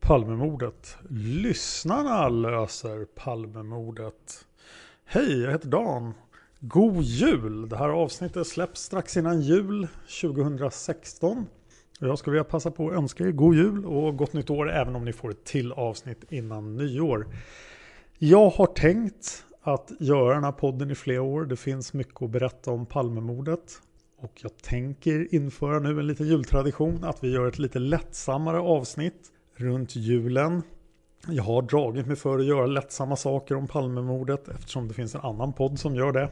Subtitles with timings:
[0.00, 0.96] Palmemordet.
[1.10, 4.46] Lyssnarna löser Palmemordet.
[5.04, 6.14] Hej, jag heter Dan.
[6.60, 7.68] God jul!
[7.68, 9.88] Det här avsnittet släpps strax innan jul
[10.20, 11.46] 2016.
[12.00, 14.96] Jag skulle vilja passa på att önska er god jul och gott nytt år även
[14.96, 17.26] om ni får ett till avsnitt innan nyår.
[18.18, 21.44] Jag har tänkt att göra den här podden i flera år.
[21.44, 23.80] Det finns mycket att berätta om Palmemordet.
[24.18, 29.32] Och jag tänker införa nu en liten jultradition att vi gör ett lite lättsammare avsnitt
[29.54, 30.62] runt julen.
[31.28, 35.20] Jag har dragit mig för att göra lättsamma saker om Palmemordet eftersom det finns en
[35.20, 36.30] annan podd som gör det.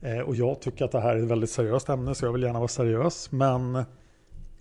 [0.00, 2.42] Eh, och jag tycker att det här är ett väldigt seriöst ämne så jag vill
[2.42, 3.32] gärna vara seriös.
[3.32, 3.84] Men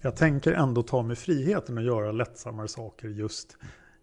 [0.01, 3.57] jag tänker ändå ta mig friheten att göra lättsammare saker just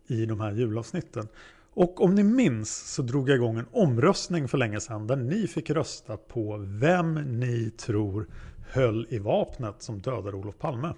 [0.07, 1.29] i de här julavsnitten.
[1.75, 5.47] Och om ni minns så drog jag igång en omröstning för länge sedan där ni
[5.47, 8.27] fick rösta på vem ni tror
[8.71, 10.95] höll i vapnet som dödade Olof Palme.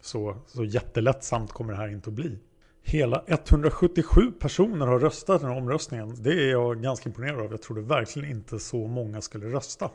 [0.00, 2.38] Så, så jättelättsamt kommer det här inte att bli.
[2.82, 6.22] Hela 177 personer har röstat i den här omröstningen.
[6.22, 7.50] Det är jag ganska imponerad av.
[7.50, 9.90] Jag trodde verkligen inte så många skulle rösta.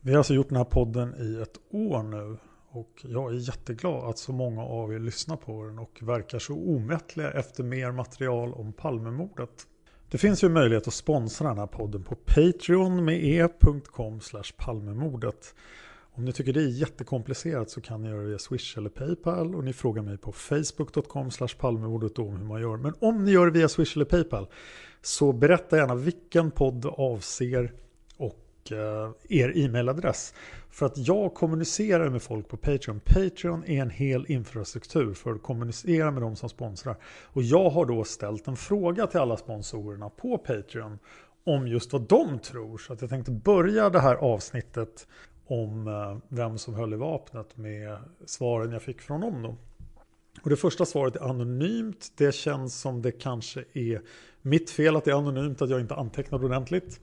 [0.00, 2.36] Vi har alltså gjort den här podden i ett år nu.
[2.72, 6.54] Och jag är jätteglad att så många av er lyssnar på den och verkar så
[6.54, 9.66] omättliga efter mer material om Palmemordet.
[10.10, 14.20] Det finns ju möjlighet att sponsra den här podden på Patreon med e.com
[14.56, 15.54] palmemordet.
[16.12, 19.54] Om ni tycker det är jättekomplicerat så kan ni göra det via Swish eller Paypal
[19.54, 22.76] och ni frågar mig på facebook.com palmemordet om hur man gör.
[22.76, 24.46] Men om ni gör det via Swish eller Paypal
[25.02, 27.72] så berätta gärna vilken podd avser
[28.72, 30.34] och er e-mailadress.
[30.70, 33.00] För att jag kommunicerar med folk på Patreon.
[33.00, 36.96] Patreon är en hel infrastruktur för att kommunicera med de som sponsrar.
[37.24, 40.98] Och jag har då ställt en fråga till alla sponsorerna på Patreon
[41.44, 42.78] om just vad de tror.
[42.78, 45.06] Så att jag tänkte börja det här avsnittet
[45.46, 49.42] om eh, vem som höll i vapnet med svaren jag fick från dem.
[49.42, 49.56] Då.
[50.42, 52.12] Och det första svaret är anonymt.
[52.16, 54.02] Det känns som det kanske är
[54.42, 57.00] mitt fel att det är anonymt, att jag inte antecknade ordentligt.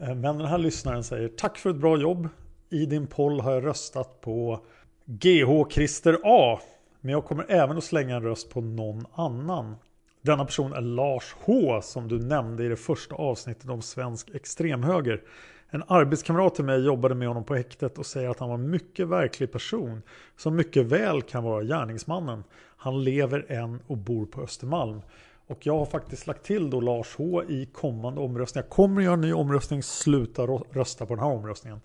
[0.00, 2.28] Eh, men den här lyssnaren säger Tack för ett bra jobb.
[2.70, 4.60] I din poll har jag röstat på
[5.04, 6.60] GH Christer A.
[7.00, 9.76] Men jag kommer även att slänga en röst på någon annan.
[10.22, 15.22] Denna person är Lars H som du nämnde i det första avsnittet om svensk extremhöger.
[15.70, 18.70] En arbetskamrat till mig jobbade med honom på häktet och säger att han var en
[18.70, 20.02] mycket verklig person
[20.36, 22.44] som mycket väl kan vara gärningsmannen.
[22.76, 25.00] Han lever än och bor på Östermalm.
[25.48, 28.64] Och jag har faktiskt lagt till då Lars H i kommande omröstningar.
[28.64, 31.80] Jag kommer göra en ny omröstning, sluta rösta på den här omröstningen.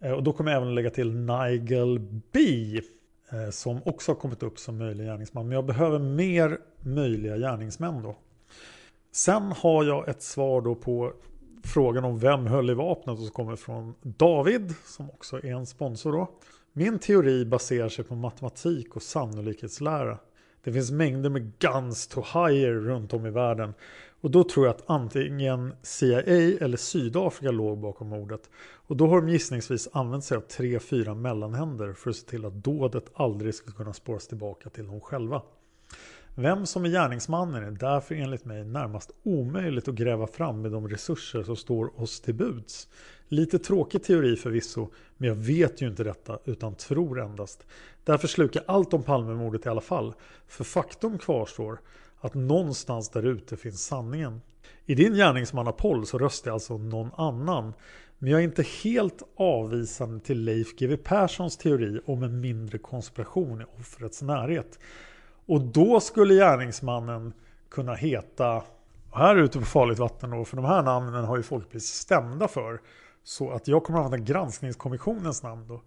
[0.00, 1.98] Eh, och då kommer jag även lägga till Nigel
[2.32, 2.40] B.
[3.32, 5.48] Eh, som också har kommit upp som möjlig gärningsman.
[5.48, 8.16] Men jag behöver mer möjliga gärningsmän då.
[9.12, 11.12] Sen har jag ett svar då på
[11.64, 16.12] frågan om vem höll i vapnet som kommer från David som också är en sponsor
[16.12, 16.30] då.
[16.72, 20.18] Min teori baserar sig på matematik och sannolikhetslära.
[20.64, 23.74] Det finns mängder med guns to hire runt om i världen.
[24.20, 26.22] Och då tror jag att antingen CIA
[26.60, 28.50] eller Sydafrika låg bakom mordet.
[28.86, 32.44] Och då har de gissningsvis använt sig av tre, fyra mellanhänder för att se till
[32.44, 35.42] att dådet aldrig ska kunna spåras tillbaka till dem själva.
[36.34, 40.88] Vem som är gärningsmannen är därför enligt mig närmast omöjligt att gräva fram med de
[40.88, 42.88] resurser som står oss till buds.
[43.28, 47.66] Lite tråkig teori förvisso, men jag vet ju inte detta utan tror endast.
[48.04, 50.14] Därför slukar allt om Palmemordet i alla fall.
[50.46, 51.80] För faktum kvarstår
[52.20, 54.40] att någonstans där ute finns sanningen.
[54.86, 57.72] I din gärningsmannapoll så röstar jag alltså någon annan.
[58.18, 63.60] Men jag är inte helt avvisande till Leif GW Perssons teori om en mindre konspiration
[63.60, 64.78] i offrets närhet.
[65.46, 67.32] Och då skulle gärningsmannen
[67.68, 68.62] kunna heta,
[69.12, 72.48] här ute på farligt vatten då, för de här namnen har ju folk blivit stämda
[72.48, 72.80] för.
[73.24, 75.82] Så att jag kommer att använda granskningskommissionens namn då.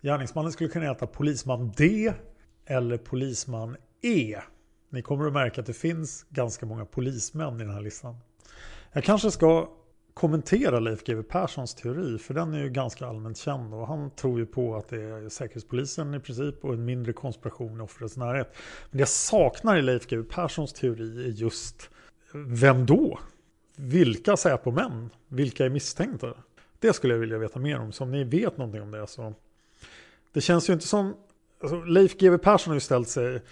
[0.00, 2.12] Gärningsmannen skulle kunna heta polisman D
[2.66, 4.36] eller polisman E.
[4.90, 8.16] Ni kommer att märka att det finns ganska många polismän i den här listan.
[8.92, 9.68] Jag kanske ska
[10.16, 13.74] kommentera Leif GW Perssons teori, för den är ju ganska allmänt känd.
[13.74, 17.80] Och han tror ju på att det är Säkerhetspolisen i princip och en mindre konspiration
[17.80, 18.48] i offrets närhet.
[18.90, 21.90] Men det jag saknar i Leif GW Perssons teori är just
[22.34, 23.18] vem då?
[23.76, 25.10] Vilka Säpo-män?
[25.28, 26.34] Vilka är misstänkta?
[26.78, 27.92] Det skulle jag vilja veta mer om.
[27.92, 29.34] Så om ni vet någonting om det så.
[30.32, 31.14] Det känns ju inte som...
[31.60, 33.42] Alltså Leif GW Persson har ju ställt sig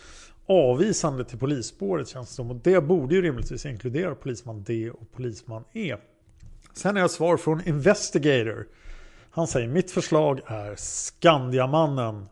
[0.47, 2.51] avvisande till polisspåret känns det som.
[2.51, 5.97] Och det borde ju rimligtvis inkludera polisman D och polisman E.
[6.77, 8.67] Sen har jag svar från Investigator.
[9.31, 12.27] Han säger mitt förslag är Skandiamannen.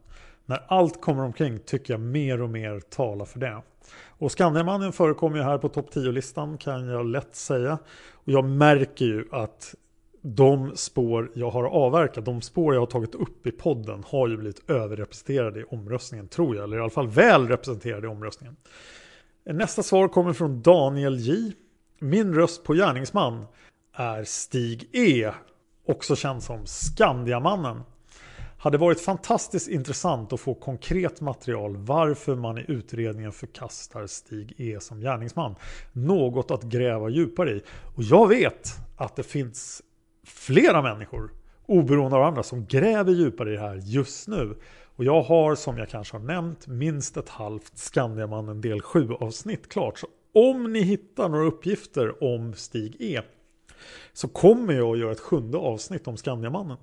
[0.47, 3.63] När allt kommer omkring tycker jag mer och mer talar för det.
[4.07, 7.79] Och Skandiamannen förekommer ju här på topp 10-listan kan jag lätt säga.
[8.13, 9.75] Och jag märker ju att
[10.23, 14.37] de spår jag har avverkat, de spår jag har tagit upp i podden har ju
[14.37, 16.65] blivit överrepresenterade i omröstningen tror jag.
[16.65, 18.57] Eller i alla fall väl representerade i omröstningen.
[19.45, 21.53] Nästa svar kommer från Daniel J.
[21.99, 23.45] Min röst på gärningsman
[23.93, 25.31] är Stig E.
[25.87, 27.83] Också känd som Skandiamannen.
[28.59, 34.81] Hade varit fantastiskt intressant att få konkret material varför man i utredningen förkastar Stig E
[34.81, 35.55] som gärningsman.
[35.93, 37.63] Något att gräva djupare i.
[37.97, 39.83] Och jag vet att det finns
[40.27, 41.31] flera människor
[41.67, 44.57] oberoende av andra som gräver djupare i det här just nu.
[44.97, 49.69] Och jag har som jag kanske har nämnt minst ett halvt Skandiamannen del 7 avsnitt
[49.69, 49.99] klart.
[49.99, 53.21] Så om ni hittar några uppgifter om Stig E
[54.13, 56.77] så kommer jag att göra ett sjunde avsnitt om Skandiamannen.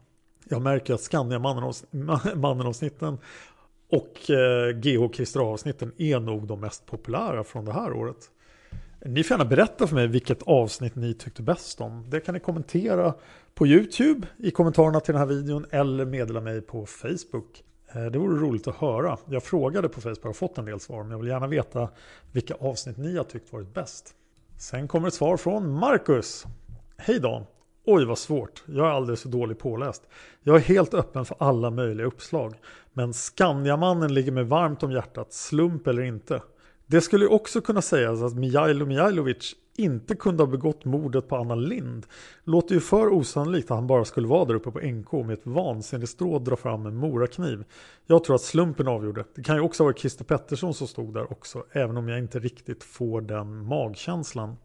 [0.50, 3.18] Jag märker att Skandiamannen-avsnitten
[3.92, 8.32] och eh, GH Christer avsnitten är nog de mest populära från det här året.
[9.06, 12.10] Ni får gärna berätta för mig vilket avsnitt ni tyckte bäst om.
[12.10, 13.14] Det kan ni kommentera
[13.54, 17.64] på YouTube i kommentarerna till den här videon eller meddela mig på Facebook.
[17.94, 19.18] Eh, det vore roligt att höra.
[19.30, 21.90] Jag frågade på Facebook och har fått en del svar men jag vill gärna veta
[22.32, 24.16] vilka avsnitt ni har tyckt varit bäst.
[24.58, 26.46] Sen kommer ett svar från Marcus.
[27.02, 27.44] Hej Dan!
[27.86, 30.04] Oj vad svårt, jag är alldeles för dålig påläst.
[30.44, 32.54] Jag är helt öppen för alla möjliga uppslag.
[32.94, 36.42] Men Skandiamannen ligger mig varmt om hjärtat, slump eller inte.
[36.86, 41.56] Det skulle också kunna sägas att Mijailo Mijailovic inte kunde ha begått mordet på Anna
[41.56, 42.06] Lind.
[42.44, 45.46] Låter ju för osannolikt att han bara skulle vara där uppe på NK med ett
[45.46, 47.64] vansinnigt strå dra fram en morakniv.
[48.06, 49.26] Jag tror att slumpen avgjorde.
[49.36, 52.20] Det kan ju också ha varit Christer Pettersson som stod där också, även om jag
[52.20, 54.56] inte riktigt får den magkänslan.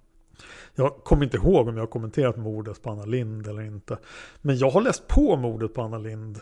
[0.75, 3.99] Jag kommer inte ihåg om jag har kommenterat mordet på Anna Lind eller inte.
[4.41, 6.41] Men jag har läst på mordet på Anna Lind.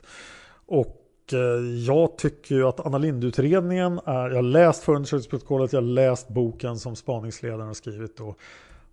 [0.67, 1.39] Och eh,
[1.87, 6.79] jag tycker ju att Anna Lind-utredningen är, jag har läst förundersökningsprotokollet, jag har läst boken
[6.79, 8.35] som spaningsledaren har skrivit då.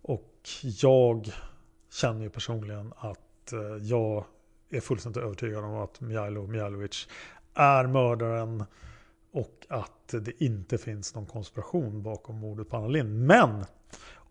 [0.02, 0.50] Och
[0.82, 1.32] jag
[1.92, 4.26] känner ju personligen att eh, jag
[4.70, 7.08] är fullständigt övertygad om att Mijailo Mijailovic
[7.54, 8.64] är mördaren
[9.32, 13.28] och att det inte finns någon konspiration bakom mordet på Anna Lind.
[13.28, 13.66] Men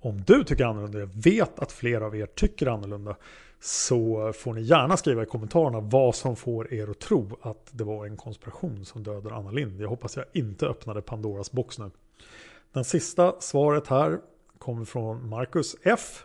[0.00, 3.16] om du tycker annorlunda, jag vet att flera av er tycker annorlunda,
[3.60, 7.84] så får ni gärna skriva i kommentarerna vad som får er att tro att det
[7.84, 9.80] var en konspiration som dödade Anna Lind.
[9.80, 11.90] Jag hoppas jag inte öppnade Pandoras box nu.
[12.72, 14.18] Den sista svaret här
[14.58, 16.24] kommer från Marcus F.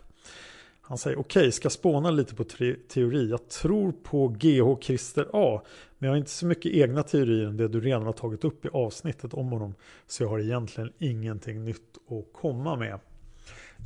[0.80, 2.44] Han säger okej, okay, ska spåna lite på
[2.88, 3.30] teori.
[3.30, 5.62] Jag tror på GH Christer A.
[5.98, 8.64] Men jag har inte så mycket egna teorier än det du redan har tagit upp
[8.64, 9.74] i avsnittet om honom.
[10.06, 12.98] Så jag har egentligen ingenting nytt att komma med.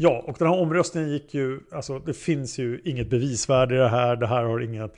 [0.01, 3.89] Ja, och den här omröstningen gick ju, alltså det finns ju inget bevisvärde i det
[3.89, 4.17] här.
[4.17, 4.97] Det här har inget,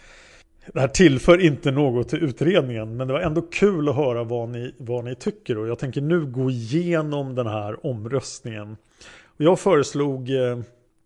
[0.72, 2.96] det här tillför inte något till utredningen.
[2.96, 5.58] Men det var ändå kul att höra vad ni, vad ni tycker.
[5.58, 8.76] Och jag tänker nu gå igenom den här omröstningen.
[9.24, 10.58] Och jag föreslog eh,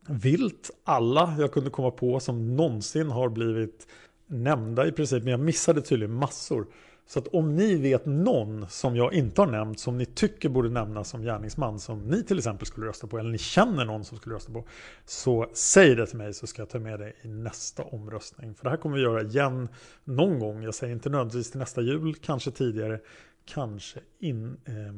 [0.09, 3.87] vilt alla jag kunde komma på som någonsin har blivit
[4.27, 5.23] nämnda i princip.
[5.23, 6.67] Men jag missade tydligen massor.
[7.07, 10.69] Så att om ni vet någon som jag inte har nämnt som ni tycker borde
[10.69, 14.19] nämnas som gärningsman som ni till exempel skulle rösta på eller ni känner någon som
[14.19, 14.65] skulle rösta på
[15.05, 18.55] så säg det till mig så ska jag ta med det i nästa omröstning.
[18.55, 19.69] För det här kommer vi göra igen
[20.05, 20.63] någon gång.
[20.63, 23.01] Jag säger inte nödvändigtvis till nästa jul, kanske tidigare,
[23.45, 24.95] kanske in, eh,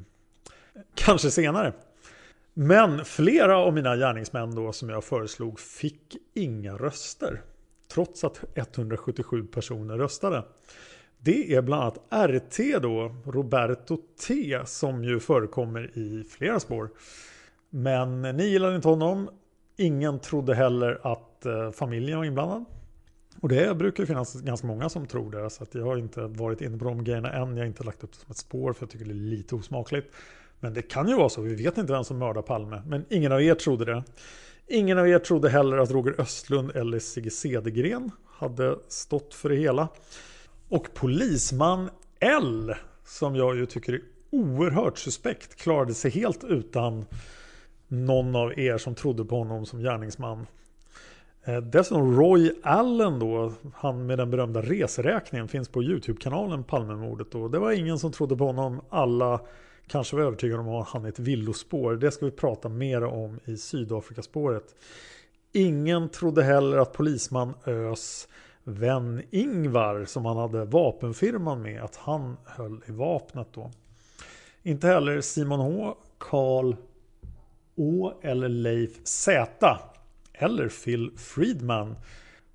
[0.94, 1.72] Kanske senare.
[2.54, 7.42] Men flera av mina gärningsmän då som jag föreslog fick inga röster.
[7.88, 10.44] Trots att 177 personer röstade.
[11.18, 16.90] Det är bland annat RT då, Roberto T, som ju förekommer i flera spår.
[17.70, 19.30] Men ni gillade inte honom.
[19.76, 22.64] Ingen trodde heller att eh, familjen var inblandad.
[23.40, 25.50] Och det brukar ju finnas ganska många som tror det.
[25.50, 27.56] Så att jag har inte varit inne på de grejerna än.
[27.56, 29.54] Jag har inte lagt upp det som ett spår för jag tycker det är lite
[29.54, 30.14] osmakligt.
[30.60, 31.40] Men det kan ju vara så.
[31.40, 32.82] Vi vet inte vem som mördar Palme.
[32.86, 34.04] Men ingen av er trodde det.
[34.66, 39.56] Ingen av er trodde heller att Roger Östlund eller Sigge Cedergren hade stått för det
[39.56, 39.88] hela.
[40.68, 47.04] Och polisman L, som jag ju tycker är oerhört suspekt, klarade sig helt utan
[47.88, 50.46] någon av er som trodde på honom som gärningsman.
[51.44, 57.48] Eh, dessutom Roy Allen då, han med den berömda reseräkningen finns på Youtube-kanalen Palmemordet Då.
[57.48, 58.80] det var ingen som trodde på honom.
[58.88, 59.40] Alla
[59.86, 61.96] kanske var övertygade om att han är ett villospår.
[61.96, 64.74] Det ska vi prata mer om i Sydafrikaspåret.
[65.52, 68.28] Ingen trodde heller att polisman Ös
[68.68, 73.70] vän Ingvar som han hade vapenfirman med att han höll i vapnet då.
[74.62, 76.76] Inte heller Simon H, Karl
[77.74, 79.78] Å eller Leif Z
[80.32, 81.94] eller Phil Friedman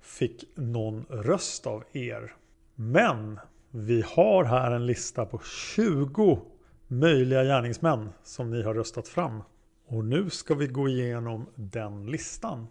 [0.00, 2.32] fick någon röst av er.
[2.74, 3.40] Men
[3.70, 5.40] vi har här en lista på
[5.74, 6.40] 20
[6.88, 9.42] möjliga gärningsmän som ni har röstat fram.
[9.86, 12.66] Och nu ska vi gå igenom den listan.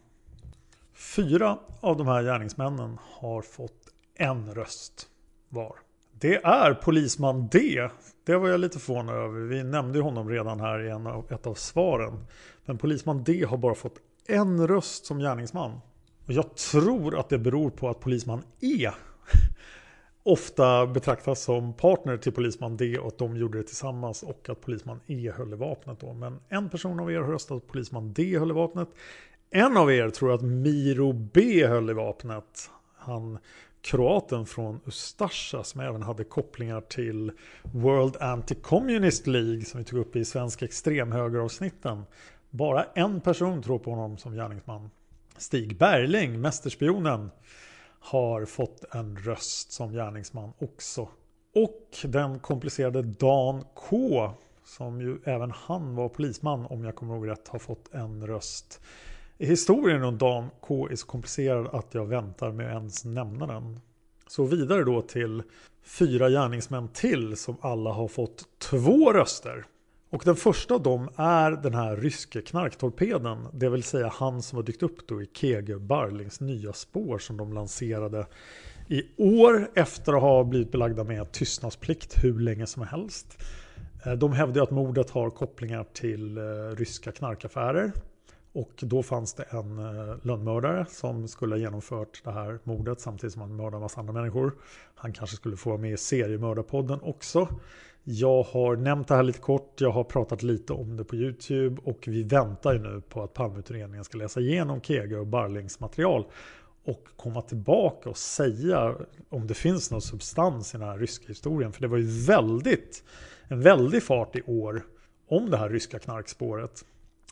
[1.02, 5.08] Fyra av de här gärningsmännen har fått en röst
[5.50, 5.76] var.
[6.20, 7.90] Det är polisman D.
[8.26, 9.40] Det var jag lite förvånad över.
[9.40, 12.26] Vi nämnde honom redan här i en av, ett av svaren.
[12.66, 13.96] Men polisman D har bara fått
[14.28, 15.80] en röst som gärningsman.
[16.26, 18.92] Och jag tror att det beror på att polisman E
[20.24, 24.62] ofta betraktas som partner till polisman D och att de gjorde det tillsammans och att
[24.62, 26.14] polisman E höll i vapnet då.
[26.14, 28.90] Men en person av er har röstat att polisman D höll i vapnet.
[29.54, 32.70] En av er tror att Miro B höll i vapnet.
[32.96, 33.38] Han
[33.82, 37.32] kroaten från Ustasja som även hade kopplingar till
[37.64, 42.04] World Anti-Communist League som vi tog upp i svensk extremhögeravsnitten.
[42.50, 44.90] Bara en person tror på honom som gärningsman.
[45.38, 47.32] Stig Berling, mästerspionen,
[48.00, 51.10] har fått en röst som gärningsman också.
[51.56, 54.32] Och den komplicerade Dan K,
[54.64, 58.82] som ju även han var polisman om jag kommer ihåg rätt, har fått en röst.
[59.44, 63.80] Historien om Dan K är så komplicerad att jag väntar med att ens nämna den.
[64.28, 65.44] Så vidare då till
[65.84, 69.66] fyra gärningsmän till som alla har fått två röster.
[70.10, 73.48] Och den första av dem är den här ryske knarktorpeden.
[73.54, 77.38] Det vill säga han som har dykt upp då i KG Barlings nya spår som
[77.38, 78.26] de lanserade
[78.88, 83.44] i år efter att ha blivit belagda med tystnadsplikt hur länge som helst.
[84.06, 86.42] Eh, de hävdar att mordet har kopplingar till eh,
[86.76, 87.92] ryska knarkaffärer.
[88.54, 93.34] Och då fanns det en eh, lönnmördare som skulle ha genomfört det här mordet samtidigt
[93.34, 94.54] som han mördade en massa andra människor.
[94.96, 97.48] Han kanske skulle få vara med i seriemördarpodden också.
[98.04, 101.82] Jag har nämnt det här lite kort, jag har pratat lite om det på YouTube
[101.84, 106.26] och vi väntar ju nu på att Palmeutredningen ska läsa igenom Kege och Barlings material
[106.86, 108.96] och komma tillbaka och säga
[109.30, 111.74] om det finns någon substans i den här ryska historien.
[111.74, 113.04] För det var ju väldigt,
[113.48, 114.86] en väldig fart i år
[115.28, 116.86] om det här ryska knarkspåret.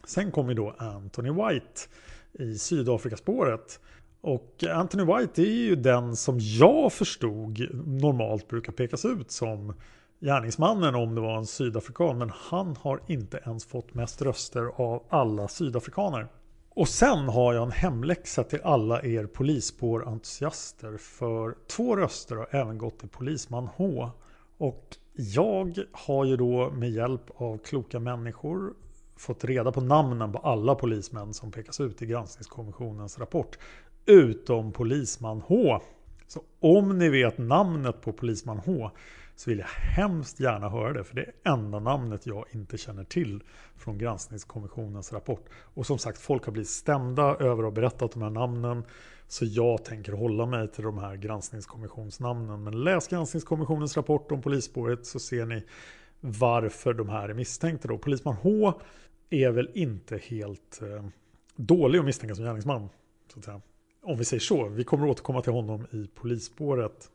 [0.06, 1.82] Sen kom ju då Anthony White
[2.34, 3.80] i Sydafrikaspåret.
[4.22, 9.74] Och Anthony White är ju den som jag förstod normalt brukar pekas ut som
[10.20, 12.18] gärningsmannen om det var en sydafrikan.
[12.18, 16.28] Men han har inte ens fått mest röster av alla sydafrikaner.
[16.70, 20.98] Och sen har jag en hemläxa till alla er polisspårentusiaster.
[20.98, 24.10] För två röster har även gått till polisman H.
[24.58, 28.74] Och jag har ju då med hjälp av kloka människor
[29.20, 33.58] fått reda på namnen på alla polismän som pekas ut i granskningskommissionens rapport.
[34.06, 35.82] Utom polisman H.
[36.28, 38.92] Så om ni vet namnet på polisman H
[39.36, 41.04] så vill jag hemskt gärna höra det.
[41.04, 43.44] För det är enda namnet jag inte känner till
[43.76, 45.46] från granskningskommissionens rapport.
[45.74, 48.84] Och som sagt, folk har blivit stämda över att ha berättat de här namnen.
[49.28, 52.64] Så jag tänker hålla mig till de här granskningskommissionsnamnen.
[52.64, 55.64] Men läs granskningskommissionens rapport om polisspåret så ser ni
[56.20, 57.88] varför de här är misstänkta.
[57.88, 57.98] Då.
[57.98, 58.74] Polisman H
[59.30, 61.06] är väl inte helt eh,
[61.56, 62.90] dålig att misstänka som gärningsman.
[63.34, 63.62] Så att säga.
[64.02, 64.68] Om vi säger så.
[64.68, 67.10] Vi kommer återkomma till honom i polisspåret.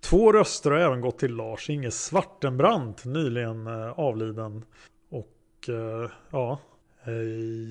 [0.00, 4.64] Två röster har även gått till Lars-Inge Svartenbrandt, nyligen eh, avliden.
[5.10, 6.58] Och eh, ja,
[7.04, 7.12] eh,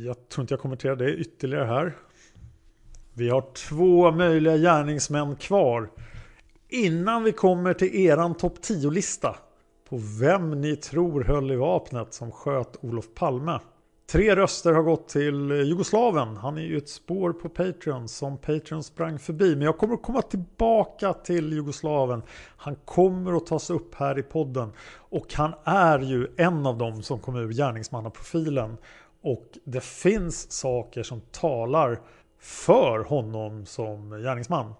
[0.05, 1.95] jag tror inte jag kommenterar det ytterligare här.
[3.13, 5.89] Vi har två möjliga gärningsmän kvar.
[6.69, 9.35] Innan vi kommer till eran topp 10-lista
[9.89, 13.59] på vem ni tror höll i vapnet som sköt Olof Palme.
[14.07, 16.37] Tre röster har gått till Jugoslaven.
[16.37, 19.55] Han är ju ett spår på Patreon som Patreon sprang förbi.
[19.55, 22.21] Men jag kommer att komma tillbaka till Jugoslaven.
[22.57, 24.71] Han kommer att tas upp här i podden.
[24.93, 28.77] Och han är ju en av dem som kom ur gärningsmannaprofilen.
[29.21, 31.99] Och det finns saker som talar
[32.39, 34.73] för honom som gärningsman.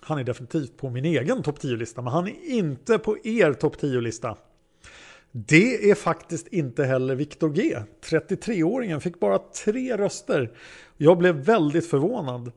[0.00, 3.76] Han är definitivt på min egen topp 10-lista, men han är inte på er topp
[3.80, 4.36] 10-lista.
[5.32, 7.78] Det är faktiskt inte heller Viktor G.
[8.10, 10.50] 33-åringen fick bara tre röster.
[10.96, 12.52] Jag blev väldigt förvånad.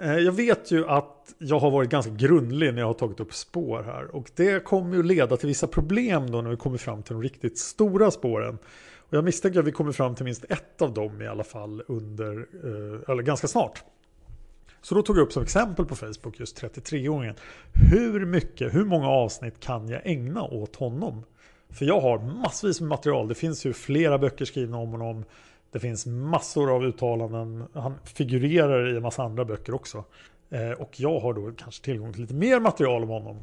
[0.00, 3.34] Eh, jag vet ju att jag har varit ganska grundlig när jag har tagit upp
[3.34, 4.16] spår här.
[4.16, 7.22] Och det kommer ju leda till vissa problem då när vi kommer fram till de
[7.22, 8.58] riktigt stora spåren.
[8.96, 11.82] Och jag misstänker att vi kommer fram till minst ett av dem i alla fall
[11.86, 13.84] under, eh, eller ganska snart.
[14.82, 17.34] Så då tog jag upp som exempel på Facebook just 33-åringen.
[17.90, 21.24] Hur mycket, hur många avsnitt kan jag ägna åt honom?
[21.72, 23.28] För jag har massvis med material.
[23.28, 25.24] Det finns ju flera böcker skrivna om honom.
[25.70, 27.64] Det finns massor av uttalanden.
[27.74, 30.04] Han figurerar i en massa andra böcker också.
[30.50, 33.42] Eh, och jag har då kanske tillgång till lite mer material om honom.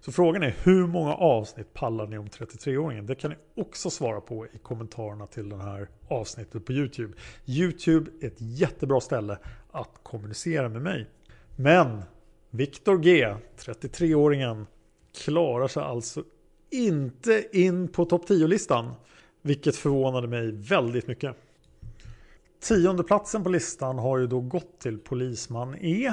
[0.00, 3.06] Så frågan är hur många avsnitt pallar ni om 33-åringen?
[3.06, 7.12] Det kan ni också svara på i kommentarerna till det här avsnittet på YouTube.
[7.46, 9.38] YouTube är ett jättebra ställe
[9.70, 11.06] att kommunicera med mig.
[11.56, 12.02] Men
[12.50, 14.66] Viktor G, 33-åringen,
[15.24, 16.24] klarar sig alltså
[16.72, 18.92] inte in på topp 10-listan.
[19.42, 21.36] Vilket förvånade mig väldigt mycket.
[22.60, 26.12] Tionde platsen på listan har ju då gått till Polisman E.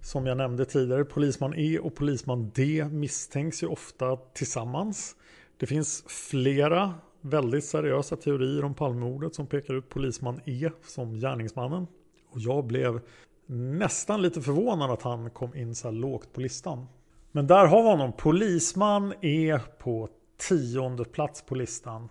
[0.00, 5.16] Som jag nämnde tidigare, Polisman E och Polisman D misstänks ju ofta tillsammans.
[5.56, 11.86] Det finns flera väldigt seriösa teorier om Palmemordet som pekar ut Polisman E som gärningsmannen.
[12.30, 13.00] Och jag blev
[13.46, 16.86] nästan lite förvånad att han kom in så här lågt på listan.
[17.32, 18.12] Men där har vi honom.
[18.12, 20.08] Polisman är på
[20.48, 22.08] tionde plats på listan.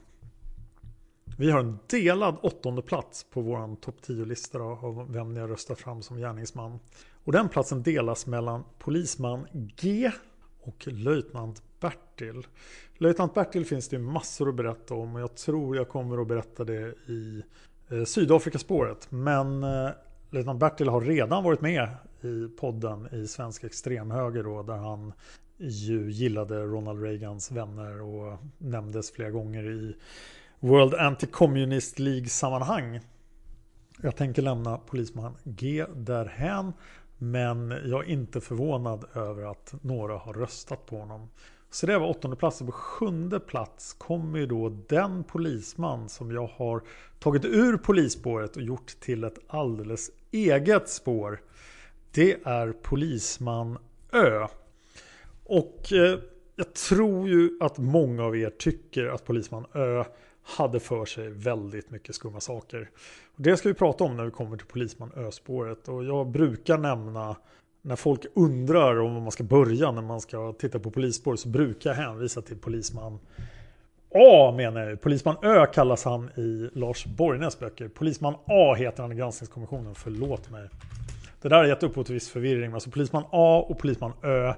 [1.38, 5.80] Vi har en delad åttonde plats på vår topp 10-lista av vem ni har röstat
[5.80, 6.80] fram som gärningsman.
[7.24, 10.12] Och den platsen delas mellan polisman G
[10.62, 12.48] och löjtnant Bertil.
[12.98, 16.64] Löjtnant Bertil finns det massor att berätta om och jag tror jag kommer att berätta
[16.64, 17.44] det i
[17.90, 19.12] eh, Sydafrikaspåret.
[19.12, 19.90] Men eh,
[20.30, 21.90] löjtnant Bertil har redan varit med
[22.26, 25.14] i podden i Svensk Extremhöger då, där han
[25.58, 29.96] ju gillade Ronald Reagans vänner och nämndes flera gånger i
[30.60, 33.00] World Anti-Communist League-sammanhang.
[34.02, 36.74] Jag tänker lämna polisman G därhän.
[37.22, 41.30] Men jag är inte förvånad över att några har röstat på honom.
[41.72, 42.60] Så det var åttonde plats.
[42.60, 46.82] På sjunde plats kommer ju då den polisman som jag har
[47.20, 51.42] tagit ur polisspåret och gjort till ett alldeles eget spår.
[52.12, 53.78] Det är polisman
[54.12, 54.48] Ö.
[55.46, 56.20] Och eh,
[56.56, 60.04] jag tror ju att många av er tycker att polisman Ö
[60.44, 62.90] hade för sig väldigt mycket skumma saker.
[63.36, 65.88] Det ska vi prata om när vi kommer till Polisman Ö-spåret.
[65.88, 67.36] Och jag brukar nämna
[67.82, 71.90] när folk undrar om man ska börja när man ska titta på polisspår så brukar
[71.90, 73.20] jag hänvisa till Polisman
[74.16, 75.02] A menar jag.
[75.02, 77.88] Polisman Ö kallas han i Lars Borgnäs böcker.
[77.88, 79.96] Polisman A heter han i granskningskommissionen.
[79.96, 80.70] Förlåt mig.
[81.42, 82.74] Det där har gett upphov till viss förvirring.
[82.74, 84.54] Alltså Polisman A och Polisman Ö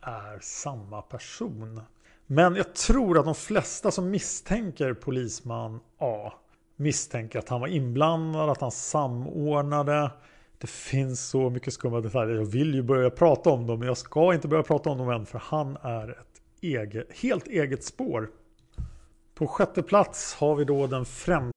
[0.00, 1.80] är samma person.
[2.26, 6.32] Men jag tror att de flesta som misstänker polisman A
[6.76, 10.10] misstänker att han var inblandad, att han samordnade.
[10.58, 12.36] Det finns så mycket skumma detaljer.
[12.36, 15.10] Jag vill ju börja prata om dem, men jag ska inte börja prata om dem
[15.10, 18.30] än, för han är ett eget, helt eget spår.
[19.34, 21.56] På sjätte plats har vi då den främsta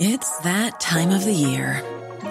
[0.00, 1.93] It's that time of the year.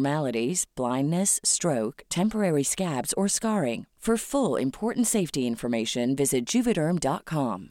[0.00, 3.86] abnormalities, blindness, stroke, temporary scabs, or scarring.
[4.00, 7.70] For full important safety information, visit juvederm.com.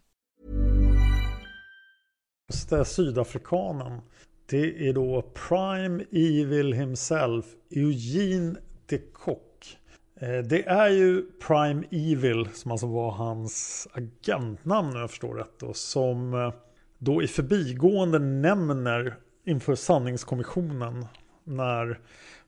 [2.47, 4.01] Bästa sydafrikanen.
[4.49, 9.77] Det är då Prime Evil himself, Eugene de Kock.
[10.21, 15.59] Eh, det är ju Prime Evil som alltså var hans agentnamn om jag förstår rätt
[15.59, 16.53] då, som eh,
[16.97, 21.05] då i förbigående nämner inför sanningskommissionen
[21.49, 21.99] när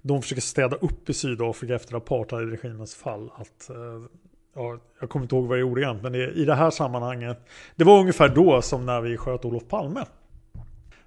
[0.01, 4.01] de försöker städa upp i Sydafrika efter apartheidregimens fall att eh,
[4.55, 7.45] ja, jag kommer inte ihåg vad det gjorde igen, men det, i det här sammanhanget
[7.75, 10.05] det var ungefär då som när vi sköt Olof Palme.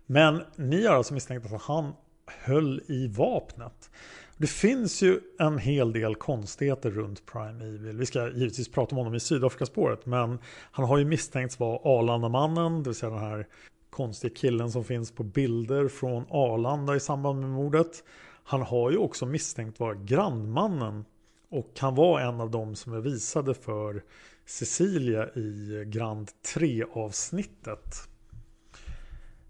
[0.07, 1.93] Men ni har alltså misstänkt att han
[2.27, 3.91] höll i vapnet.
[4.37, 7.99] Det finns ju en hel del konstigheter runt Prime Evil.
[7.99, 10.39] Vi ska givetvis prata om honom i Sydafrikaspåret men
[10.71, 13.47] han har ju misstänkts vara Arlandamannen, det vill säga den här
[13.95, 18.05] konstiga killen som finns på bilder från Arlanda i samband med mordet.
[18.45, 21.05] Han har ju också misstänkt vara grannmannen
[21.51, 24.03] och han var en av dem som är visade för
[24.47, 28.09] Cecilia i Grand 3 avsnittet.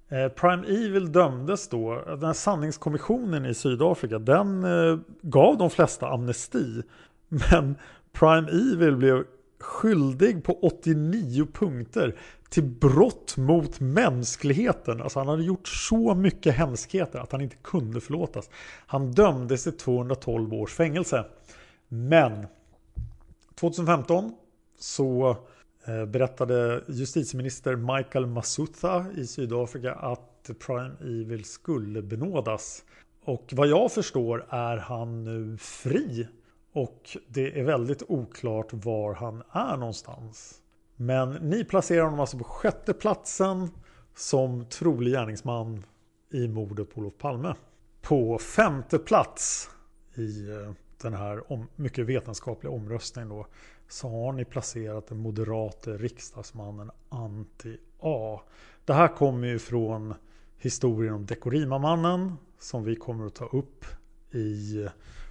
[0.09, 6.09] Eh, Prime Evil dömdes då, den här sanningskommissionen i Sydafrika, den eh, gav de flesta
[6.09, 6.83] amnesti.
[7.29, 7.77] Men
[8.13, 9.25] Prime Evil blev
[9.61, 12.17] skyldig på 89 punkter
[12.55, 15.03] till brott mot mänskligheten.
[15.03, 18.51] Alltså han hade gjort så mycket hemskheter att han inte kunde förlåtas.
[18.87, 21.25] Han dömdes till 212 års fängelse.
[21.89, 22.47] Men
[23.55, 24.35] 2015
[24.79, 25.37] så
[25.85, 32.85] eh, berättade justitieminister Michael Masutha i Sydafrika att Prime Evil skulle benådas.
[33.25, 36.29] Och vad jag förstår är han nu fri.
[36.73, 40.61] Och det är väldigt oklart var han är någonstans.
[40.97, 43.71] Men ni placerar honom alltså på sjätte platsen
[44.15, 45.85] som trolig gärningsman
[46.31, 47.55] i mordet på Olof Palme.
[48.03, 49.71] På femte plats
[50.15, 53.47] i eh, den här om, mycket vetenskapliga omröstningen då
[53.89, 58.41] så har ni placerat den moderate riksdagsmannen Anti A.
[58.85, 60.15] Det här kommer ju från
[60.59, 63.85] historien om Dekorima-mannen som vi kommer att ta upp
[64.31, 64.87] i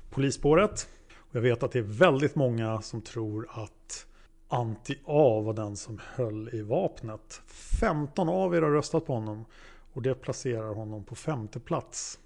[0.10, 0.88] polisspåret.
[1.32, 4.06] Jag vet att det är väldigt många som tror att
[4.54, 7.42] Anti A var den som höll i vapnet.
[7.80, 9.46] 15 av er har röstat på honom
[9.94, 12.20] och det placerar honom på femte plats.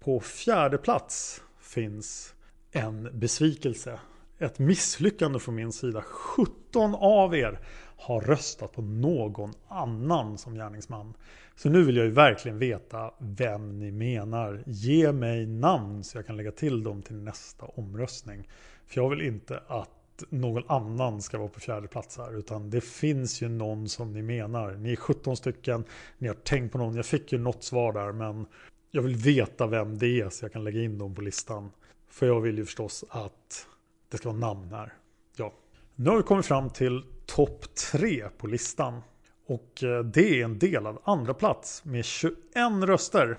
[0.00, 2.34] På fjärde plats finns
[2.72, 4.00] en besvikelse.
[4.38, 6.02] Ett misslyckande från min sida.
[6.02, 7.58] 17 av er
[7.96, 11.14] har röstat på någon annan som gärningsman.
[11.56, 14.62] Så nu vill jag ju verkligen veta vem ni menar.
[14.66, 18.48] Ge mig namn så jag kan lägga till dem till nästa omröstning.
[18.86, 19.95] För jag vill inte att
[20.28, 22.38] någon annan ska vara på fjärde plats här.
[22.38, 24.72] Utan det finns ju någon som ni menar.
[24.74, 25.84] Ni är 17 stycken.
[26.18, 26.96] Ni har tänkt på någon.
[26.96, 28.46] Jag fick ju något svar där men
[28.90, 31.70] jag vill veta vem det är så jag kan lägga in dem på listan.
[32.08, 33.66] För jag vill ju förstås att
[34.08, 34.92] det ska vara namn här.
[35.36, 35.52] Ja.
[35.94, 39.00] Nu har vi kommit fram till topp tre på listan.
[39.46, 42.36] Och eh, det är en delad andra plats med 21
[42.82, 43.38] röster.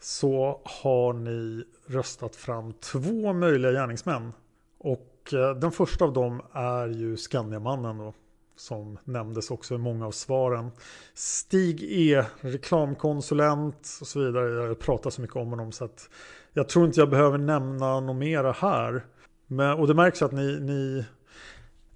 [0.00, 4.32] Så har ni röstat fram två möjliga gärningsmän.
[4.78, 8.14] Och Eh, den första av dem är ju Skandiamannen då.
[8.56, 10.70] Som nämndes också i många av svaren.
[11.14, 14.66] Stig E, reklamkonsulent och så vidare.
[14.66, 16.08] Jag pratar så mycket om honom så att
[16.52, 19.04] jag tror inte jag behöver nämna något mera här.
[19.46, 21.04] Men, och det märks att ni, ni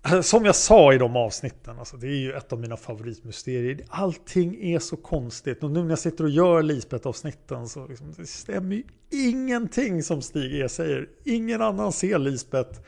[0.22, 3.84] som jag sa i de avsnitten, alltså, det är ju ett av mina favoritmysterier.
[3.88, 5.64] Allting är så konstigt.
[5.64, 10.22] Och nu när jag sitter och gör Lisbeth-avsnitten så liksom, det stämmer ju ingenting som
[10.22, 11.08] Stig E säger.
[11.24, 12.80] Ingen annan ser Lisbeth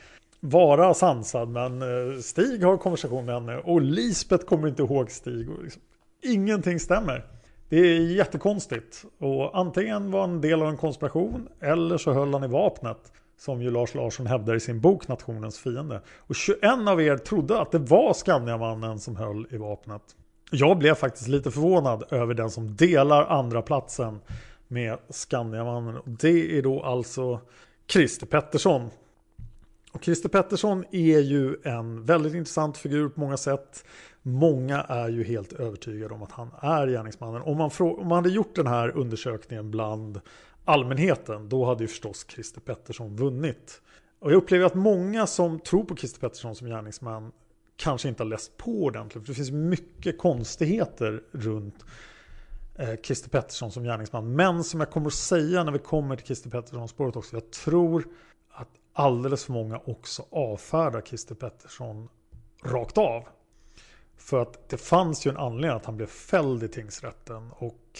[0.45, 5.49] vara sansad, men eh, Stig har konversation med henne och Lisbeth kommer inte ihåg Stig.
[5.49, 5.81] Och liksom,
[6.23, 7.25] ingenting stämmer.
[7.69, 9.05] Det är jättekonstigt.
[9.19, 12.97] Och antingen var en del av en konspiration eller så höll han i vapnet.
[13.39, 16.01] Som ju Lars Larsson hävdar i sin bok Nationens fiende.
[16.17, 20.01] Och 21 av er trodde att det var Skandiamannen som höll i vapnet.
[20.51, 24.19] Jag blev faktiskt lite förvånad över den som delar andra platsen
[24.67, 26.01] med Skandiamannen.
[26.05, 27.39] Det är då alltså
[27.87, 28.89] Christer Pettersson.
[29.93, 33.85] Och Christer Pettersson är ju en väldigt intressant figur på många sätt.
[34.21, 37.41] Många är ju helt övertygade om att han är gärningsmannen.
[37.41, 40.21] Om man, om man hade gjort den här undersökningen bland
[40.65, 43.81] allmänheten, då hade ju förstås Christer Pettersson vunnit.
[44.19, 47.31] Och jag upplever att många som tror på Christer Pettersson som gärningsman
[47.77, 49.25] kanske inte har läst på ordentligt.
[49.25, 51.85] För det finns mycket konstigheter runt
[52.75, 54.35] eh, Christer Pettersson som gärningsman.
[54.35, 57.35] Men som jag kommer att säga när vi kommer till Christer Pettersson-spåret också.
[57.35, 58.05] Jag tror
[58.93, 62.09] alldeles för många också avfärdar Christer Pettersson
[62.63, 63.23] rakt av.
[64.17, 67.51] För att det fanns ju en anledning att han blev fälld i tingsrätten.
[67.51, 67.99] Och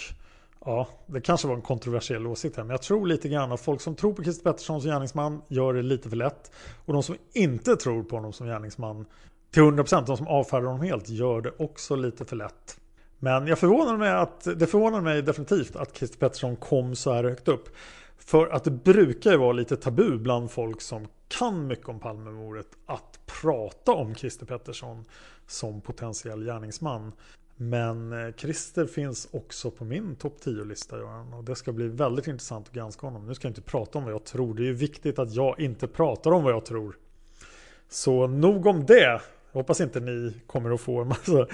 [0.65, 2.63] ja, det kanske var en kontroversiell åsikt här.
[2.63, 5.73] Men jag tror lite grann att folk som tror på Christer Pettersson som gärningsman gör
[5.73, 6.51] det lite för lätt.
[6.86, 9.06] Och de som inte tror på honom som gärningsman
[9.51, 12.77] till 100% de som avfärdar honom helt gör det också lite för lätt.
[13.19, 17.23] Men jag förvånar mig att, det förvånar mig definitivt att Christer Pettersson kom så här
[17.23, 17.69] högt upp.
[18.26, 22.68] För att det brukar ju vara lite tabu bland folk som kan mycket om Palmemordet
[22.86, 25.06] att prata om Christer Pettersson
[25.48, 27.12] som potentiell gärningsman.
[27.56, 31.34] Men eh, Christer finns också på min topp 10-lista Göran.
[31.34, 33.28] Och det ska bli väldigt intressant att granska honom.
[33.28, 34.54] Nu ska jag inte prata om vad jag tror.
[34.54, 36.98] Det är ju viktigt att jag inte pratar om vad jag tror.
[37.90, 39.22] Så nog om det.
[39.52, 41.48] Jag hoppas inte ni kommer att få en massa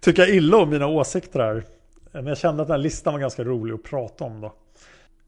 [0.00, 1.64] tycka illa om mina åsikter här.
[2.12, 4.54] Men jag kände att den här listan var ganska rolig att prata om då.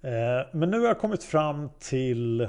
[0.02, 2.48] Eh, men nu har jag kommit fram till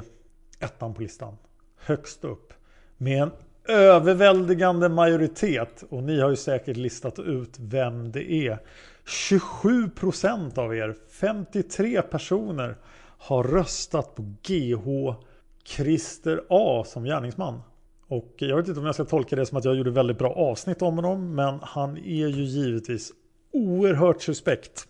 [0.60, 1.38] ettan på listan.
[1.78, 2.54] Högst upp.
[2.98, 3.32] Med en
[3.68, 5.84] överväldigande majoritet.
[5.90, 8.60] Och ni har ju säkert listat ut vem det är.
[9.06, 12.78] 27% av er, 53 personer,
[13.18, 15.16] har röstat på GH
[15.64, 17.62] Christer A som gärningsman.
[18.08, 20.34] Och jag vet inte om jag ska tolka det som att jag gjorde väldigt bra
[20.34, 21.36] avsnitt om honom.
[21.36, 23.12] Men han är ju givetvis
[23.52, 24.88] oerhört suspekt.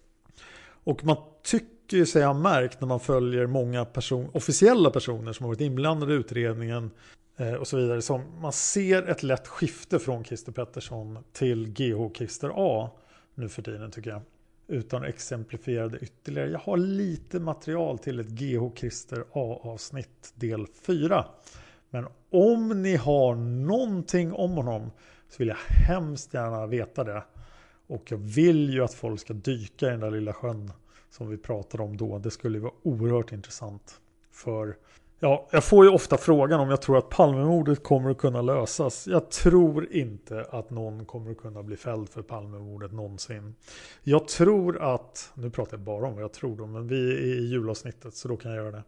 [0.84, 5.44] Och man tycker tycker sig ha märkt när man följer många person, officiella personer som
[5.44, 6.92] har varit inblandade i utredningen
[7.38, 8.02] eh, och så vidare.
[8.02, 12.92] Som man ser ett lätt skifte från Christer Pettersson till GH Christer A
[13.36, 14.22] nu för tiden tycker jag.
[14.68, 16.50] Utan att exemplifiera det ytterligare.
[16.50, 21.26] Jag har lite material till ett GH Christer A avsnitt del 4.
[21.90, 24.92] Men om ni har någonting om honom
[25.30, 27.24] så vill jag hemskt gärna veta det.
[27.88, 30.72] Och jag vill ju att folk ska dyka i den där lilla sjön
[31.10, 32.20] som vi pratade om då.
[32.20, 34.02] Det skulle vara oerhört intressant.
[34.32, 34.78] För
[35.20, 39.08] ja, jag får ju ofta frågan om jag tror att Palmemordet kommer att kunna lösas.
[39.08, 43.56] Jag tror inte att någon kommer att kunna bli fälld för Palmemordet någonsin.
[44.04, 47.26] Jag tror att, nu pratar jag bara om vad jag tror då, men vi är
[47.26, 48.84] i julavsnittet så då kan jag göra det.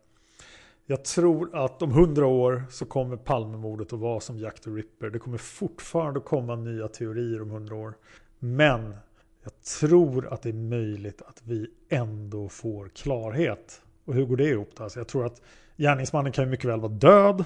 [0.85, 5.09] Jag tror att om hundra år så kommer Palmemordet att vara som Jack the Ripper.
[5.09, 7.93] Det kommer fortfarande komma nya teorier om hundra år.
[8.39, 8.95] Men
[9.43, 13.81] jag tror att det är möjligt att vi ändå får klarhet.
[14.05, 14.83] Och hur går det ihop då?
[14.83, 15.41] Alltså jag tror att
[15.77, 17.45] gärningsmannen kan ju mycket väl vara död.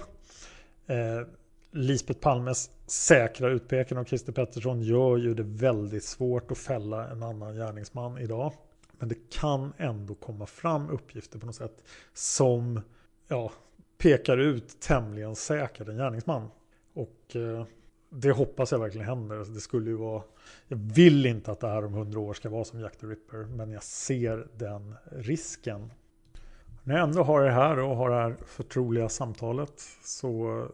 [0.87, 1.27] Eh,
[1.71, 7.23] Lisbeth Palmes säkra utpekande av Christer Pettersson gör ju det väldigt svårt att fälla en
[7.23, 8.53] annan gärningsman idag.
[8.99, 12.81] Men det kan ändå komma fram uppgifter på något sätt som
[13.27, 13.51] ja,
[13.97, 16.47] pekar ut tämligen säkert en gärningsman.
[16.93, 17.65] Och eh,
[18.13, 19.37] det hoppas jag verkligen händer.
[19.37, 20.23] Alltså, det skulle ju vara,
[20.67, 23.37] jag vill inte att det här om hundra år ska vara som Jack the Ripper,
[23.37, 25.91] men jag ser den risken.
[26.83, 29.73] När jag ändå har er här och har det här förtroliga samtalet
[30.03, 30.67] så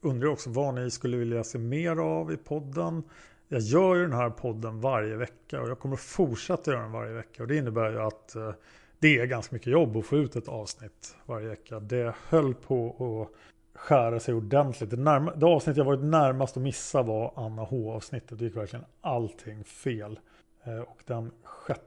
[0.00, 3.02] undrar jag också vad ni skulle vilja se mer av i podden.
[3.48, 7.12] Jag gör ju den här podden varje vecka och jag kommer fortsätta göra den varje
[7.12, 8.52] vecka och det innebär ju att eh,
[8.98, 11.80] det är ganska mycket jobb att få ut ett avsnitt varje vecka.
[11.80, 12.88] Det höll på
[13.22, 13.36] att
[13.76, 14.90] skära sig ordentligt.
[14.90, 18.38] Det, närma, det avsnitt jag varit närmast att missa var Anna H-avsnittet.
[18.38, 20.18] Det gick verkligen allting fel.
[20.64, 21.30] Eh, och den
[21.66, 21.80] 6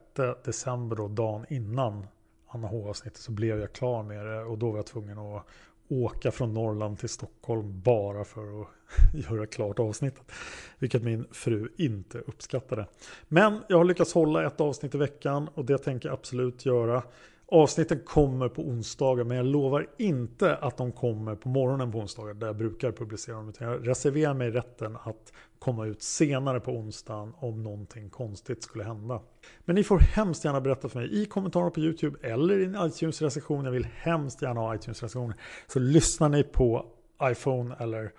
[0.43, 2.07] december då, dagen innan
[2.47, 4.43] Anna H-avsnittet så blev jag klar med det.
[4.43, 5.45] Och då var jag tvungen att
[5.89, 8.67] åka från Norrland till Stockholm bara för att
[9.13, 10.31] göra klart avsnittet.
[10.79, 12.85] Vilket min fru inte uppskattade.
[13.27, 17.03] Men jag har lyckats hålla ett avsnitt i veckan och det tänker jag absolut göra.
[17.51, 22.33] Avsnitten kommer på onsdagar men jag lovar inte att de kommer på morgonen på onsdagar
[22.33, 23.49] där jag brukar publicera dem.
[23.49, 28.83] Utan jag reserverar mig rätten att komma ut senare på onsdagen om någonting konstigt skulle
[28.83, 29.21] hända.
[29.59, 32.75] Men ni får hemskt gärna berätta för mig i kommentarer på YouTube eller i en
[32.75, 33.65] iTunes-recension.
[33.65, 35.35] Jag vill hemskt gärna ha iTunes-recensioner.
[35.67, 36.85] Så lyssnar ni på
[37.23, 38.11] iPhone eller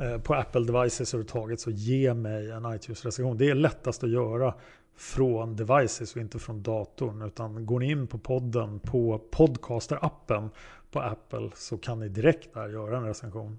[0.00, 3.38] eh, på Apple devices överhuvudtaget så ge mig en iTunes-recension.
[3.38, 4.54] Det är lättast att göra
[4.96, 7.22] från devices och inte från datorn.
[7.22, 10.50] Utan går ni in på podden på podcaster-appen
[10.90, 13.58] på Apple så kan ni direkt där göra en recension.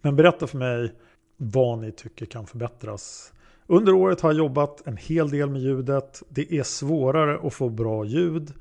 [0.00, 0.94] Men berätta för mig
[1.36, 3.32] vad ni tycker kan förbättras.
[3.66, 6.22] Under året har jag jobbat en hel del med ljudet.
[6.28, 8.54] Det är svårare att få bra ljud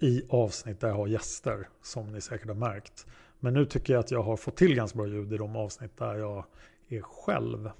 [0.00, 3.06] i avsnitt där jag har gäster som ni säkert har märkt.
[3.40, 5.98] Men nu tycker jag att jag har fått till ganska bra ljud i de avsnitt
[5.98, 6.44] där jag
[6.88, 7.70] är själv.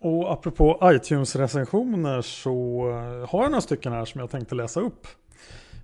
[0.00, 5.06] Och apropå iTunes-recensioner så eh, har jag några stycken här som jag tänkte läsa upp.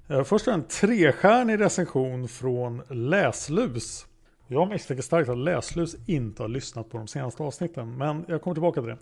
[0.09, 4.07] Eh, först är en trestjärnig recension från Läslus.
[4.47, 8.55] Jag misstänker starkt att Läslus inte har lyssnat på de senaste avsnitten, men jag kommer
[8.55, 8.99] tillbaka till det.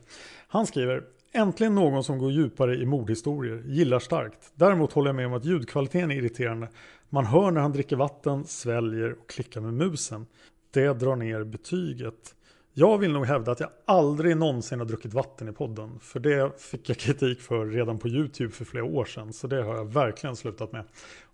[0.49, 1.03] Han skriver
[1.35, 3.63] Äntligen någon som går djupare i mordhistorier.
[3.67, 4.53] Gillar starkt.
[4.55, 6.69] Däremot håller jag med om att ljudkvaliteten är irriterande.
[7.09, 10.27] Man hör när han dricker vatten, sväljer och klickar med musen.
[10.71, 12.35] Det drar ner betyget.
[12.75, 15.99] Jag vill nog hävda att jag aldrig någonsin har druckit vatten i podden.
[16.01, 19.33] För det fick jag kritik för redan på YouTube för flera år sedan.
[19.33, 20.85] Så det har jag verkligen slutat med.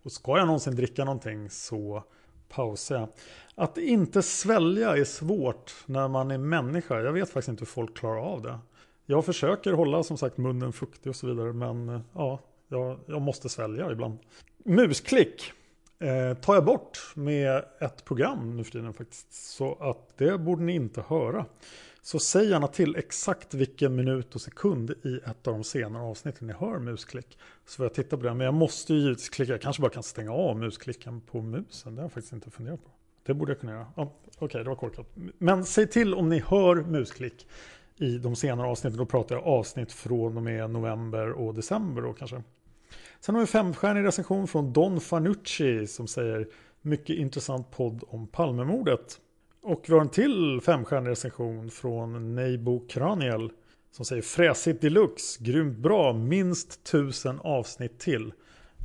[0.03, 2.05] Och ska jag någonsin dricka någonting så
[2.49, 3.09] pausar jag.
[3.55, 7.01] Att inte svälja är svårt när man är människa.
[7.01, 8.59] Jag vet faktiskt inte hur folk klarar av det.
[9.07, 11.53] Jag försöker hålla som sagt munnen fuktig och så vidare.
[11.53, 14.19] Men eh, ja, jag, jag måste svälja ibland.
[14.65, 15.53] Musklick
[15.99, 19.33] eh, tar jag bort med ett program nu för tiden faktiskt.
[19.33, 21.47] Så att det borde ni inte höra.
[22.03, 26.47] Så säg gärna till exakt vilken minut och sekund i ett av de senare avsnitten
[26.47, 27.39] ni hör musklick.
[27.67, 28.35] Så får jag titta på det.
[28.35, 29.53] Men jag måste ju givetvis klicka.
[29.53, 31.95] Jag kanske bara kan stänga av musklicken på musen.
[31.95, 32.91] Det har jag faktiskt inte funderat på.
[33.27, 33.87] Det borde jag kunna göra.
[33.97, 35.07] Ja, Okej, okay, det var korkat.
[35.39, 37.47] Men säg till om ni hör musklick
[37.97, 38.99] i de senare avsnitten.
[38.99, 42.43] Då pratar jag avsnitt från och med november och december då kanske.
[43.21, 46.49] Sen har vi en femstjärnig recension från Don Fanucci som säger
[46.83, 49.21] mycket intressant podd om Palmemordet.
[49.63, 53.51] Och vi har en till femstjärnig recension från Neibo Kraniel
[53.91, 58.33] som säger fräsigt deluxe, grymt bra, minst tusen avsnitt till.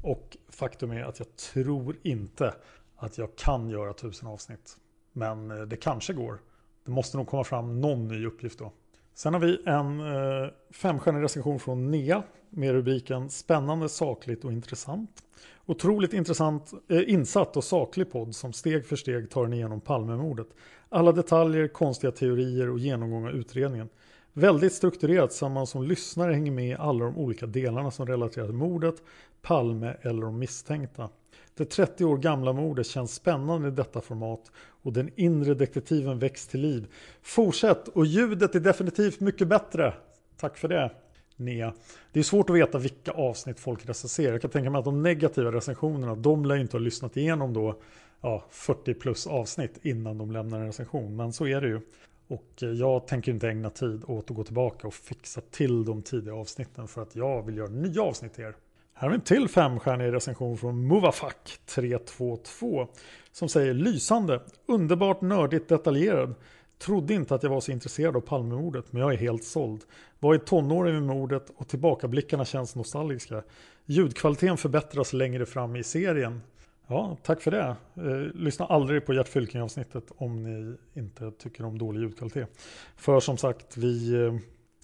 [0.03, 2.53] Och faktum är att jag tror inte
[2.95, 4.77] att jag kan göra tusen avsnitt.
[5.11, 6.39] Men eh, det kanske går.
[6.85, 8.71] Det måste nog komma fram någon ny uppgift då.
[9.13, 12.23] Sen har vi en eh, femstjärnig recension från Nea
[12.55, 15.23] med rubriken Spännande, sakligt och intressant.
[15.65, 20.47] Otroligt intressant, eh, insatt och saklig podd som steg för steg tar en igenom Palmemordet.
[20.89, 23.89] Alla detaljer, konstiga teorier och genomgång av utredningen.
[24.33, 28.45] Väldigt strukturerat så man som lyssnare hänger med i alla de olika delarna som relaterar
[28.45, 28.95] till mordet,
[29.41, 31.09] Palme eller de misstänkta.
[31.55, 36.47] Det 30 år gamla mordet känns spännande i detta format och den inre detektiven väcks
[36.47, 36.87] till liv.
[37.21, 39.93] Fortsätt och ljudet är definitivt mycket bättre.
[40.37, 40.91] Tack för det
[41.37, 41.73] ner.
[42.11, 44.31] Det är svårt att veta vilka avsnitt folk recenserar.
[44.31, 47.75] Jag kan tänka mig att de negativa recensionerna, de lär inte ha lyssnat igenom då
[48.21, 51.15] ja, 40 plus avsnitt innan de lämnar en recension.
[51.15, 51.81] Men så är det ju.
[52.27, 56.01] Och eh, jag tänker inte ägna tid åt att gå tillbaka och fixa till de
[56.01, 58.55] tidiga avsnitten för att jag vill göra nya avsnitt till er.
[58.93, 62.87] Här har vi en till femstjärnig recension från Movafak 322
[63.31, 66.35] som säger lysande, underbart nördigt detaljerad.
[66.77, 69.81] Trodde inte att jag var så intresserad av Palmemordet, men jag är helt såld.
[70.23, 73.43] Vad är tonåren med ordet och tillbakablickarna känns nostalgiska.
[73.85, 76.41] Ljudkvaliteten förbättras längre fram i serien.
[76.87, 77.75] Ja, tack för det.
[77.95, 82.49] Eh, lyssna aldrig på Gert Fylking avsnittet om ni inte tycker om dålig ljudkvalitet.
[82.97, 84.35] För som sagt, vi eh,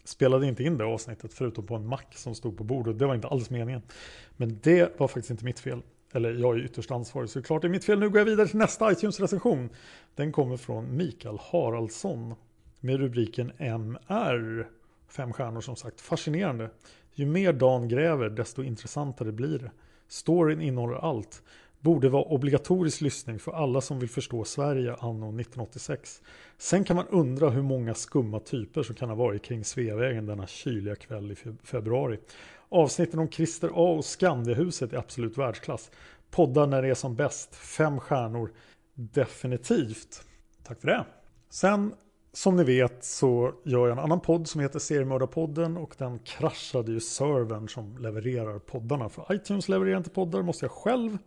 [0.03, 2.99] spelade inte in det avsnittet förutom på en mack som stod på bordet.
[2.99, 3.81] Det var inte alls meningen.
[4.37, 5.81] Men det var faktiskt inte mitt fel.
[6.13, 7.99] Eller jag är ytterst ansvarig så det är klart det är mitt fel.
[7.99, 9.69] Nu går jag vidare till nästa iTunes-recension.
[10.15, 12.35] Den kommer från Mikael Haraldsson
[12.79, 14.78] med rubriken MR.
[15.09, 16.01] Fem stjärnor som sagt.
[16.01, 16.69] Fascinerande.
[17.13, 19.71] Ju mer Dan gräver desto intressantare blir det.
[20.07, 21.43] Storyn innehåller allt.
[21.79, 26.21] Borde vara obligatorisk lyssning för alla som vill förstå Sverige anno 1986.
[26.57, 30.47] Sen kan man undra hur många skumma typer som kan ha varit kring Sveavägen denna
[30.47, 32.19] kyliga kväll i februari.
[32.69, 35.91] Avsnitten om Christer A och Skandiahuset är absolut världsklass.
[36.31, 37.55] Poddar när det är som bäst.
[37.55, 38.51] Fem stjärnor.
[38.93, 40.23] Definitivt.
[40.63, 41.05] Tack för det.
[41.49, 41.93] Sen
[42.33, 46.91] som ni vet så gör jag en annan podd som heter Seriemördarpodden och den kraschade
[46.91, 49.09] ju servern som levererar poddarna.
[49.09, 51.17] För iTunes levererar inte poddar, måste jag själv.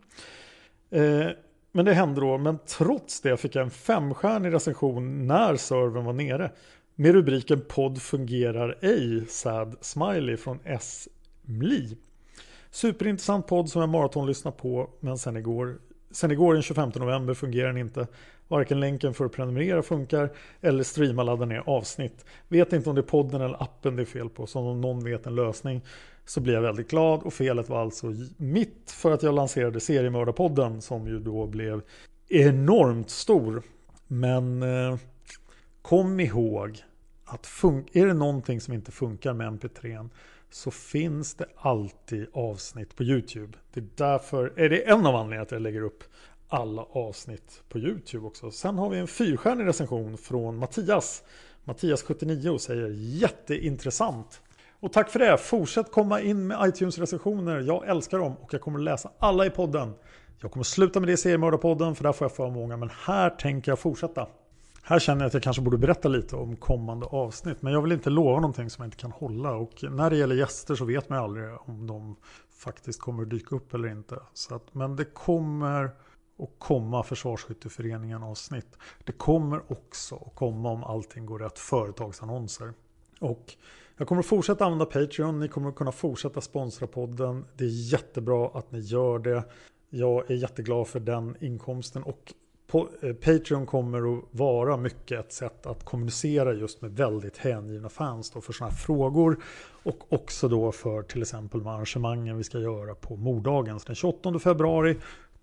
[0.89, 1.27] Eh,
[1.71, 6.13] men det hände då, men trots det fick jag en femstjärnig recension när servern var
[6.13, 6.51] nere.
[6.95, 11.07] Med rubriken podd fungerar ej, sad smiley från S.
[11.41, 11.97] Mli.
[12.71, 15.79] Superintressant podd som jag maratonlyssnar på, men sen igår,
[16.11, 18.07] sen igår den 25 november fungerar den inte.
[18.53, 20.29] Varken länken för att prenumerera funkar
[20.61, 22.25] eller streama ladda ner avsnitt.
[22.47, 25.03] Vet inte om det är podden eller appen det är fel på, så om någon
[25.03, 25.81] vet en lösning
[26.25, 30.81] så blir jag väldigt glad och felet var alltså mitt för att jag lanserade seriemördarpodden
[30.81, 31.81] som ju då blev
[32.29, 33.63] enormt stor.
[34.07, 34.97] Men eh,
[35.81, 36.83] kom ihåg
[37.25, 37.47] att
[37.93, 40.09] är det någonting som inte funkar med MP3
[40.49, 43.57] så finns det alltid avsnitt på Youtube.
[43.73, 46.03] Det är därför, är det en av anledningarna att jag lägger upp
[46.53, 48.51] alla avsnitt på Youtube också.
[48.51, 51.23] Sen har vi en fyrstjärnig recension från Mattias.
[51.65, 54.41] Mattias79 säger jätteintressant.
[54.79, 55.37] Och tack för det.
[55.37, 57.59] Fortsätt komma in med iTunes-recensioner.
[57.59, 59.93] Jag älskar dem och jag kommer läsa alla i podden.
[60.39, 62.77] Jag kommer sluta med det i seriemördarpodden för där får jag för många.
[62.77, 64.27] Men här tänker jag fortsätta.
[64.83, 67.61] Här känner jag att jag kanske borde berätta lite om kommande avsnitt.
[67.61, 69.51] Men jag vill inte lova någonting som jag inte kan hålla.
[69.51, 72.15] Och när det gäller gäster så vet man aldrig om de
[72.57, 74.19] faktiskt kommer dyka upp eller inte.
[74.33, 75.91] Så att, men det kommer
[76.37, 78.77] och komma Försvarsskytteföreningen avsnitt.
[79.03, 82.73] Det kommer också att komma om allting går rätt företagsannonser.
[83.19, 83.55] Och
[83.97, 85.39] jag kommer att fortsätta använda Patreon.
[85.39, 87.45] Ni kommer att kunna fortsätta sponsra podden.
[87.57, 89.43] Det är jättebra att ni gör det.
[89.89, 92.33] Jag är jätteglad för den inkomsten och
[93.01, 98.31] eh, Patreon kommer att vara mycket ett sätt att kommunicera just med väldigt hängivna fans
[98.31, 99.43] då för sådana här frågor.
[99.83, 103.79] Och också då för till exempel de arrangemangen vi ska göra på morddagen.
[103.85, 104.97] Den 28 februari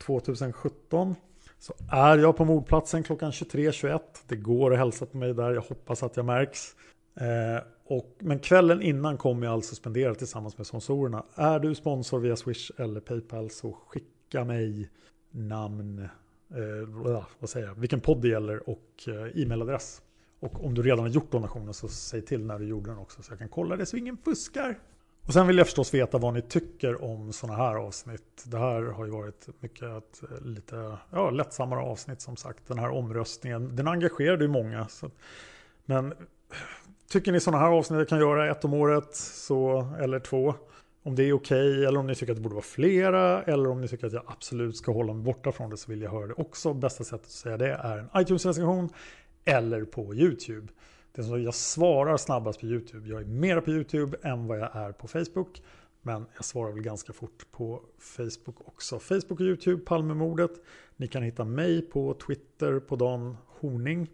[0.06, 1.14] 2017
[1.58, 4.00] så är jag på mordplatsen klockan 23.21.
[4.26, 5.50] Det går att hälsa på mig där.
[5.50, 6.76] Jag hoppas att jag märks.
[7.14, 11.24] Eh, och, men kvällen innan kommer jag alltså spendera tillsammans med sponsorerna.
[11.34, 14.90] Är du sponsor via Swish eller Paypal så skicka mig
[15.30, 15.98] namn
[16.50, 20.02] eh, vad säger jag, vilken podd det gäller och eh, e-mailadress.
[20.40, 23.22] Och om du redan har gjort donationen så säg till när du gjorde den också
[23.22, 24.78] så jag kan kolla det så ingen fuskar.
[25.30, 28.44] Och sen vill jag förstås veta vad ni tycker om sådana här avsnitt.
[28.44, 32.68] Det här har ju varit mycket ett eh, lite ja, lättsammare avsnitt som sagt.
[32.68, 34.88] Den här omröstningen, den engagerade ju många.
[34.88, 35.10] Så,
[35.84, 36.14] men
[37.10, 40.54] tycker ni sådana här avsnitt jag kan göra ett om året så, eller två
[41.02, 43.70] om det är okej okay, eller om ni tycker att det borde vara flera eller
[43.70, 46.10] om ni tycker att jag absolut ska hålla mig borta från det så vill jag
[46.10, 46.74] höra det också.
[46.74, 48.88] Bästa sättet att säga det är en iTunes-recension
[49.44, 50.66] eller på YouTube.
[51.12, 53.08] Det är så jag svarar snabbast på YouTube.
[53.08, 55.62] Jag är mera på YouTube än vad jag är på Facebook.
[56.02, 58.98] Men jag svarar väl ganska fort på Facebook också.
[58.98, 60.50] Facebook och YouTube, Palmemordet.
[60.96, 64.08] Ni kan hitta mig på Twitter på Dan Horning.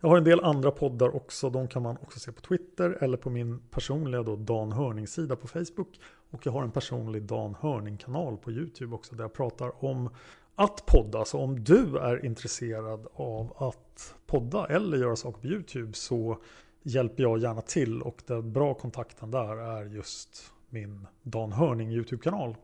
[0.00, 1.50] Jag har en del andra poddar också.
[1.50, 5.48] De kan man också se på Twitter eller på min personliga då Dan Hörning-sida på
[5.48, 6.00] Facebook.
[6.30, 10.10] Och jag har en personlig Dan Hörning-kanal på YouTube också där jag pratar om
[10.56, 11.24] att podda.
[11.24, 16.38] Så om du är intresserad av att podda eller göra saker på YouTube så
[16.82, 22.56] hjälper jag gärna till och den bra kontakten där är just min Dan Hörning YouTube-kanal.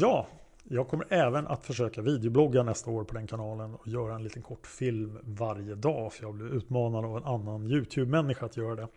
[0.00, 0.26] Ja,
[0.64, 4.42] jag kommer även att försöka videoblogga nästa år på den kanalen och göra en liten
[4.42, 8.88] kort film varje dag för jag blir utmanad av en annan YouTube-människa att göra det.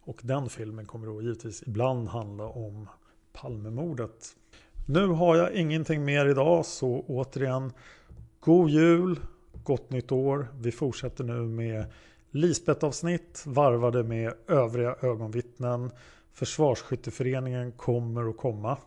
[0.00, 2.88] Och den filmen kommer då givetvis ibland handla om
[3.32, 4.36] Palmemordet.
[4.92, 7.72] Nu har jag ingenting mer idag så återigen
[8.40, 9.20] God Jul,
[9.64, 10.48] Gott Nytt År.
[10.60, 11.84] Vi fortsätter nu med
[12.30, 15.90] Lisbeth-avsnitt varvade med övriga ögonvittnen.
[16.32, 18.78] Försvarsskytteföreningen kommer att komma.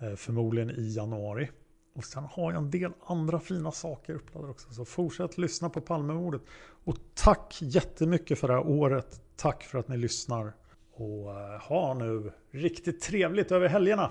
[0.00, 1.50] Eh, förmodligen i januari.
[1.94, 4.72] Och sen har jag en del andra fina saker uppladdade också.
[4.72, 6.42] Så fortsätt lyssna på Palmemordet.
[6.84, 9.20] Och tack jättemycket för det här året.
[9.36, 10.52] Tack för att ni lyssnar.
[10.92, 14.10] Och eh, ha nu riktigt trevligt över helgerna.